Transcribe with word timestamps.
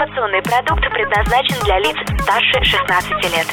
Информационный 0.00 0.40
продукт 0.40 0.80
предназначен 0.94 1.62
для 1.62 1.78
лиц 1.78 1.94
старше 2.22 2.64
16 2.64 3.10
лет. 3.36 3.46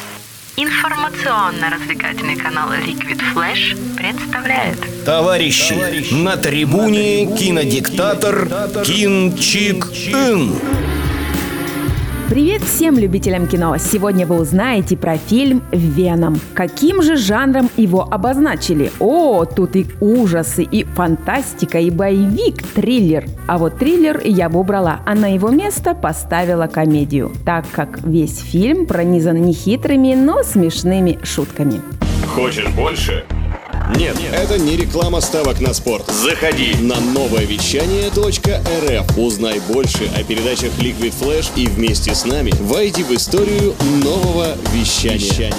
Информационно-развлекательный 0.56 2.38
канал 2.38 2.72
Liquid 2.72 3.22
Flash 3.36 3.76
представляет 3.98 4.78
Товарищи, 5.04 6.14
на 6.14 6.38
трибуне 6.38 7.26
кинодиктатор 7.36 8.48
Кин 8.86 9.36
Чик 9.36 9.88
Ин. 10.08 10.97
Привет 12.30 12.62
всем 12.62 13.00
любителям 13.00 13.48
кино! 13.48 13.78
Сегодня 13.78 14.28
вы 14.28 14.38
узнаете 14.38 14.98
про 14.98 15.16
фильм 15.18 15.64
«Веном». 15.72 16.42
Каким 16.54 17.02
же 17.02 17.16
жанром 17.16 17.70
его 17.78 18.02
обозначили? 18.04 18.92
О, 19.00 19.46
тут 19.46 19.78
и 19.78 19.88
ужасы, 20.02 20.64
и 20.64 20.84
фантастика, 20.84 21.80
и 21.80 21.90
боевик, 21.90 22.62
триллер. 22.76 23.24
А 23.48 23.58
вот 23.58 23.78
триллер 23.78 24.20
я 24.26 24.50
бы 24.50 24.60
убрала, 24.60 25.00
а 25.06 25.16
на 25.16 25.34
его 25.34 25.52
место 25.52 25.96
поставила 25.96 26.68
комедию, 26.68 27.32
так 27.46 27.64
как 27.72 28.04
весь 28.04 28.40
фильм 28.40 28.88
пронизан 28.88 29.42
нехитрыми, 29.42 30.14
но 30.14 30.44
смешными 30.44 31.20
шутками. 31.24 31.80
Хочешь 32.36 32.68
больше? 32.76 33.24
Нет, 33.96 34.18
это 34.34 34.60
не 34.60 34.76
реклама 34.76 35.22
ставок 35.22 35.60
на 35.60 35.74
спорт. 35.74 36.08
Заходи. 36.08 36.76
На 36.82 37.00
новое 37.00 37.46
вещание 37.46 38.10
.рф. 38.10 39.18
Узнай 39.18 39.60
больше 39.60 40.10
о 40.16 40.24
передачах 40.24 40.72
Liquid 40.80 41.14
Flash 41.20 41.48
и 41.56 41.68
вместе 41.68 42.14
с 42.14 42.26
нами 42.26 42.52
войди 42.60 43.04
в 43.04 43.12
историю 43.12 43.76
нового 44.04 44.56
вещания. 44.74 45.54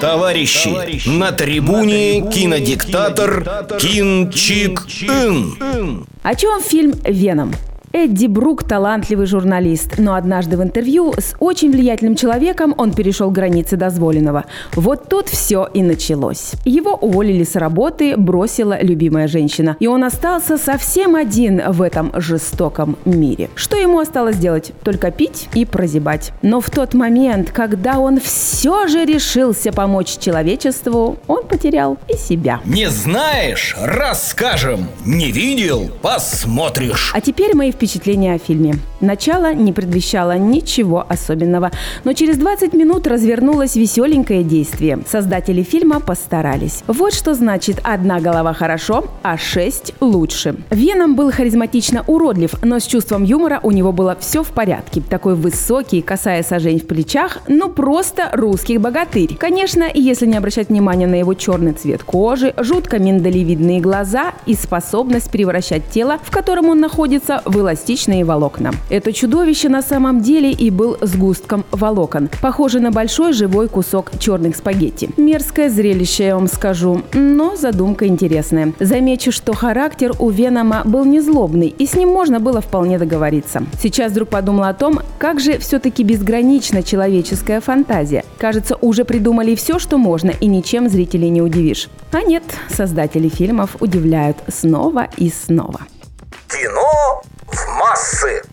Товарищи, 0.00 1.08
на 1.08 1.32
трибуне 1.32 2.22
кинодиктатор 2.30 3.44
Кин 3.78 4.30
Чик 4.32 4.86
Ин. 5.02 6.06
О 6.22 6.34
чем 6.34 6.60
фильм 6.62 6.94
«Веном»? 7.04 7.54
Эдди 7.92 8.26
Брук– 8.26 8.62
талантливый 8.68 9.26
журналист, 9.26 9.98
но 9.98 10.14
однажды 10.14 10.56
в 10.56 10.62
интервью 10.62 11.12
с 11.18 11.34
очень 11.40 11.72
влиятельным 11.72 12.14
человеком 12.14 12.72
он 12.78 12.92
перешел 12.92 13.32
границы 13.32 13.76
дозволенного. 13.76 14.44
Вот 14.76 15.08
тут 15.08 15.28
все 15.28 15.68
и 15.74 15.82
началось. 15.82 16.52
Его 16.64 16.94
уволили 16.94 17.42
с 17.42 17.56
работы, 17.56 18.16
бросила 18.16 18.80
любимая 18.80 19.26
женщина. 19.26 19.76
И 19.80 19.88
он 19.88 20.04
остался 20.04 20.56
совсем 20.56 21.16
один 21.16 21.60
в 21.72 21.82
этом 21.82 22.12
жестоком 22.14 22.96
мире. 23.04 23.50
Что 23.56 23.76
ему 23.76 23.98
осталось 23.98 24.36
делать? 24.36 24.70
Только 24.84 25.10
пить 25.10 25.48
и 25.54 25.64
прозябать. 25.64 26.30
Но 26.42 26.60
в 26.60 26.70
тот 26.70 26.94
момент, 26.94 27.50
когда 27.50 27.98
он 27.98 28.20
все 28.20 28.86
же 28.86 29.04
решился 29.04 29.72
помочь 29.72 30.16
человечеству, 30.16 31.18
он 31.26 31.42
потерял 31.44 31.98
и 32.06 32.16
себя. 32.16 32.60
Не 32.64 32.88
знаешь? 32.88 33.74
Расскажем. 33.82 34.86
Не 35.04 35.32
видел? 35.32 35.90
Посмотришь. 36.02 37.10
А 37.12 37.20
теперь 37.20 37.56
мои 37.56 37.72
впечатления 37.72 37.80
о 37.96 38.38
фильме. 38.38 38.74
Начало 39.00 39.54
не 39.54 39.72
предвещало 39.72 40.36
ничего 40.38 41.04
особенного, 41.08 41.70
но 42.04 42.12
через 42.12 42.36
20 42.36 42.72
минут 42.74 43.06
развернулось 43.06 43.76
веселенькое 43.76 44.42
действие. 44.42 45.00
Создатели 45.06 45.62
фильма 45.62 46.00
постарались. 46.00 46.82
Вот 46.86 47.14
что 47.14 47.34
значит 47.34 47.80
«одна 47.82 48.20
голова 48.20 48.52
хорошо, 48.52 49.04
а 49.22 49.36
шесть 49.36 49.94
лучше». 50.00 50.56
Веном 50.70 51.16
был 51.16 51.32
харизматично 51.32 52.04
уродлив, 52.06 52.54
но 52.62 52.78
с 52.78 52.86
чувством 52.86 53.24
юмора 53.24 53.60
у 53.62 53.70
него 53.70 53.92
было 53.92 54.16
все 54.20 54.42
в 54.42 54.48
порядке. 54.48 55.00
Такой 55.00 55.34
высокий, 55.34 56.02
касая 56.02 56.42
сажень 56.42 56.80
в 56.80 56.86
плечах, 56.86 57.38
ну 57.48 57.68
просто 57.68 58.30
русский 58.32 58.78
богатырь. 58.78 59.36
Конечно, 59.36 59.84
если 59.92 60.26
не 60.26 60.36
обращать 60.36 60.68
внимания 60.68 61.06
на 61.06 61.16
его 61.16 61.34
черный 61.34 61.72
цвет 61.72 62.02
кожи, 62.02 62.54
жутко 62.58 62.98
миндалевидные 62.98 63.80
глаза 63.80 64.34
и 64.46 64.54
способность 64.54 65.30
превращать 65.30 65.88
тело, 65.90 66.18
в 66.22 66.30
котором 66.30 66.68
он 66.68 66.80
находится, 66.80 67.42
в 67.44 67.56
эластичные 67.70 68.24
волокна. 68.24 68.72
Это 68.88 69.12
чудовище 69.12 69.68
на 69.68 69.80
самом 69.80 70.22
деле 70.22 70.50
и 70.50 70.70
был 70.70 70.96
сгустком 71.00 71.64
волокон, 71.70 72.28
похоже 72.42 72.80
на 72.80 72.90
большой 72.90 73.32
живой 73.32 73.68
кусок 73.68 74.10
черных 74.18 74.56
спагетти. 74.56 75.10
Мерзкое 75.16 75.70
зрелище, 75.70 76.24
я 76.24 76.34
вам 76.34 76.48
скажу, 76.48 77.02
но 77.14 77.54
задумка 77.54 78.08
интересная. 78.08 78.72
Замечу, 78.80 79.30
что 79.30 79.52
характер 79.52 80.12
у 80.18 80.30
Венома 80.30 80.82
был 80.84 81.04
не 81.04 81.20
злобный, 81.20 81.68
и 81.68 81.86
с 81.86 81.94
ним 81.94 82.08
можно 82.08 82.40
было 82.40 82.60
вполне 82.60 82.98
договориться. 82.98 83.62
Сейчас 83.80 84.10
вдруг 84.12 84.30
подумала 84.30 84.70
о 84.70 84.74
том, 84.74 84.98
как 85.18 85.38
же 85.38 85.58
все-таки 85.58 86.02
безгранична 86.02 86.82
человеческая 86.82 87.60
фантазия. 87.60 88.24
Кажется, 88.38 88.76
уже 88.80 89.04
придумали 89.04 89.54
все, 89.54 89.78
что 89.78 89.96
можно, 89.96 90.30
и 90.30 90.46
ничем 90.46 90.88
зрителей 90.88 91.30
не 91.30 91.40
удивишь. 91.40 91.88
А 92.10 92.22
нет, 92.22 92.42
создатели 92.68 93.28
фильмов 93.28 93.76
удивляют 93.80 94.38
снова 94.48 95.06
и 95.16 95.30
снова. 95.30 95.80
Кино 97.90 97.96
в 97.96 97.98
массы. 97.98 98.49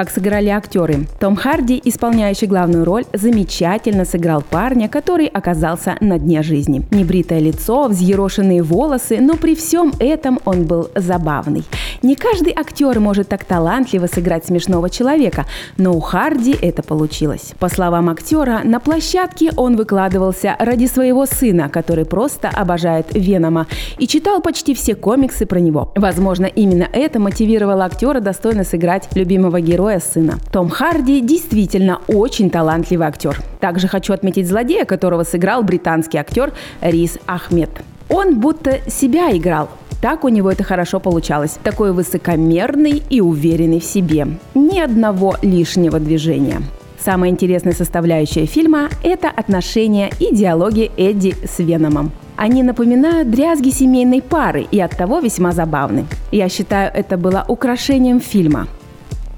Как 0.00 0.08
сыграли 0.08 0.48
актеры. 0.48 1.06
Том 1.18 1.36
Харди, 1.36 1.78
исполняющий 1.84 2.46
главную 2.46 2.86
роль, 2.86 3.04
замечательно 3.12 4.06
сыграл 4.06 4.40
парня, 4.40 4.88
который 4.88 5.26
оказался 5.26 5.98
на 6.00 6.18
дне 6.18 6.42
жизни. 6.42 6.86
Небритое 6.90 7.38
лицо, 7.38 7.86
взъерошенные 7.86 8.62
волосы, 8.62 9.18
но 9.20 9.36
при 9.36 9.54
всем 9.54 9.92
этом 9.98 10.40
он 10.46 10.64
был 10.64 10.88
забавный. 10.94 11.64
Не 12.00 12.16
каждый 12.16 12.54
актер 12.56 12.98
может 12.98 13.28
так 13.28 13.44
талантливо 13.44 14.06
сыграть 14.06 14.46
смешного 14.46 14.88
человека, 14.88 15.44
но 15.76 15.94
у 15.94 16.00
Харди 16.00 16.56
это 16.62 16.82
получилось. 16.82 17.52
По 17.58 17.68
словам 17.68 18.08
актера, 18.08 18.62
на 18.64 18.80
площадке 18.80 19.50
он 19.54 19.76
выкладывался 19.76 20.56
ради 20.58 20.86
своего 20.86 21.26
сына, 21.26 21.68
который 21.68 22.06
просто 22.06 22.48
обожает 22.48 23.08
Венома, 23.12 23.66
и 23.98 24.06
читал 24.06 24.40
почти 24.40 24.74
все 24.74 24.94
комиксы 24.94 25.44
про 25.44 25.60
него. 25.60 25.92
Возможно, 25.94 26.46
именно 26.46 26.88
это 26.90 27.18
мотивировало 27.18 27.84
актера 27.84 28.20
достойно 28.20 28.64
сыграть 28.64 29.06
любимого 29.14 29.60
героя 29.60 29.89
героя 29.90 30.00
сына. 30.00 30.38
Том 30.52 30.68
Харди 30.68 31.20
действительно 31.20 32.00
очень 32.08 32.50
талантливый 32.50 33.06
актер. 33.06 33.40
Также 33.60 33.88
хочу 33.88 34.12
отметить 34.12 34.46
злодея, 34.46 34.84
которого 34.84 35.24
сыграл 35.24 35.62
британский 35.62 36.18
актер 36.18 36.52
Рис 36.80 37.18
Ахмед. 37.26 37.70
Он 38.08 38.40
будто 38.40 38.78
себя 38.90 39.36
играл, 39.36 39.68
так 40.00 40.24
у 40.24 40.28
него 40.28 40.50
это 40.50 40.64
хорошо 40.64 41.00
получалось. 41.00 41.58
Такой 41.62 41.92
высокомерный 41.92 43.02
и 43.10 43.20
уверенный 43.20 43.80
в 43.80 43.84
себе. 43.84 44.26
Ни 44.54 44.80
одного 44.80 45.36
лишнего 45.42 45.98
движения. 45.98 46.62
Самая 47.04 47.30
интересная 47.30 47.74
составляющая 47.74 48.46
фильма– 48.46 48.88
это 49.02 49.28
отношения 49.30 50.10
и 50.20 50.34
диалоги 50.34 50.90
Эдди 50.96 51.34
с 51.44 51.58
Веномом. 51.58 52.12
Они 52.36 52.62
напоминают 52.62 53.30
дрязги 53.30 53.70
семейной 53.70 54.22
пары 54.22 54.66
и 54.70 54.80
оттого 54.80 55.20
весьма 55.20 55.52
забавны. 55.52 56.04
Я 56.30 56.48
считаю, 56.48 56.90
это 56.94 57.16
было 57.16 57.44
украшением 57.48 58.20
фильма– 58.20 58.66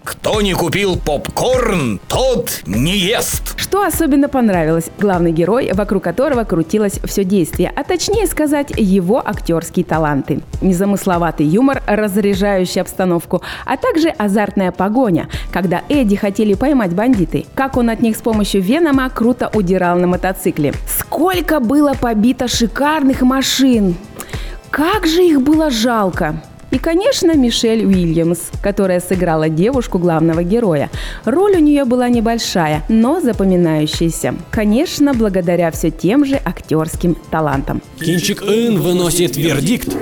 кто 0.05 0.41
не 0.41 0.55
купил 0.55 0.97
попкорн, 0.97 2.01
тот 2.09 2.63
не 2.67 2.97
ест. 2.97 3.55
Что 3.57 3.85
особенно 3.85 4.29
понравилось? 4.29 4.91
Главный 4.99 5.33
герой, 5.33 5.71
вокруг 5.73 6.03
которого 6.03 6.45
крутилось 6.45 6.99
все 7.05 7.25
действие, 7.25 7.73
а 7.75 7.85
точнее 7.85 8.27
сказать, 8.27 8.73
его 8.77 9.23
актерские 9.27 9.85
таланты. 9.85 10.41
Незамысловатый 10.61 11.47
юмор, 11.47 11.83
разряжающий 11.87 12.81
обстановку, 12.81 13.43
а 13.65 13.77
также 13.77 14.09
азартная 14.09 14.73
погоня, 14.73 15.29
когда 15.53 15.83
Эдди 15.89 16.17
хотели 16.17 16.55
поймать 16.55 16.93
бандиты. 16.93 17.47
Как 17.55 17.77
он 17.77 17.91
от 17.91 18.01
них 18.01 18.17
с 18.17 18.21
помощью 18.21 18.63
Венома 18.63 19.09
круто 19.11 19.51
удирал 19.55 19.99
на 19.99 20.07
мотоцикле. 20.07 20.75
Сколько 20.99 21.61
было 21.61 21.95
побито 21.95 22.49
шикарных 22.49 23.23
машин! 23.23 23.97
Как 24.71 25.07
же 25.07 25.23
их 25.23 25.43
было 25.43 25.71
жалко! 25.71 26.37
И, 26.73 26.79
конечно, 26.79 27.37
Мишель 27.37 27.85
Уильямс, 27.85 28.39
которая 28.63 29.01
сыграла 29.01 29.51
девушку 29.51 29.99
главного 29.99 30.43
героя. 30.43 30.89
Роль 31.27 31.57
у 31.57 31.61
нее 31.61 31.85
была 31.85 32.09
небольшая, 32.09 32.83
но 32.89 33.21
запоминающаяся. 33.21 34.35
Конечно, 34.51 35.13
благодаря 35.13 35.71
все 35.71 35.91
тем 35.91 36.25
же 36.25 36.41
актерским 36.43 37.15
талантам. 37.31 37.83
Кинчик 38.01 38.43
Ин 38.43 38.81
выносит 38.81 39.37
вердикт. 39.37 39.95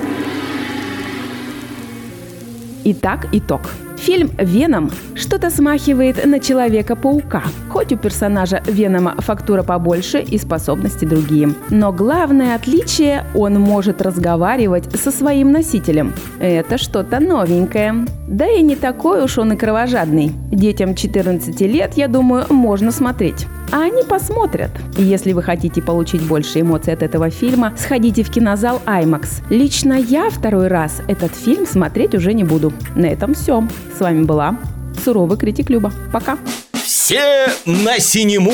Итак, 2.85 3.27
итог. 3.33 3.69
Фильм 4.01 4.31
«Веном» 4.39 4.89
что-то 5.13 5.51
смахивает 5.51 6.25
на 6.25 6.39
Человека-паука, 6.39 7.43
хоть 7.69 7.93
у 7.93 7.97
персонажа 7.97 8.63
Венома 8.65 9.13
фактура 9.19 9.61
побольше 9.61 10.21
и 10.21 10.39
способности 10.39 11.05
другие. 11.05 11.53
Но 11.69 11.93
главное 11.93 12.55
отличие– 12.55 13.23
он 13.35 13.59
может 13.59 14.01
разговаривать 14.01 14.91
со 14.99 15.11
своим 15.11 15.51
носителем. 15.51 16.13
Это 16.39 16.79
что-то 16.79 17.19
новенькое. 17.19 18.07
Да 18.27 18.47
и 18.47 18.63
не 18.63 18.75
такой 18.75 19.23
уж 19.23 19.37
он 19.37 19.53
и 19.53 19.55
кровожадный. 19.55 20.31
Детям 20.51 20.95
14 20.95 21.61
лет, 21.61 21.93
я 21.95 22.07
думаю, 22.07 22.45
можно 22.49 22.91
смотреть. 22.91 23.45
А 23.71 23.83
они 23.83 24.03
посмотрят. 24.03 24.71
Если 24.97 25.31
вы 25.31 25.41
хотите 25.41 25.81
получить 25.81 26.21
больше 26.21 26.59
эмоций 26.59 26.93
от 26.93 27.03
этого 27.03 27.29
фильма, 27.29 27.73
сходите 27.77 28.23
в 28.23 28.29
кинозал 28.29 28.81
IMAX. 28.85 29.43
Лично 29.49 29.93
я 29.93 30.29
второй 30.29 30.67
раз 30.67 31.01
этот 31.07 31.33
фильм 31.33 31.65
смотреть 31.65 32.13
уже 32.13 32.33
не 32.33 32.43
буду. 32.43 32.73
На 32.95 33.05
этом 33.05 33.33
все. 33.33 33.63
С 33.97 34.01
вами 34.01 34.23
была 34.23 34.57
суровый 35.03 35.37
критик 35.37 35.69
Люба. 35.69 35.91
Пока. 36.11 36.37
Все 36.73 37.47
на 37.65 37.99
синему! 37.99 38.53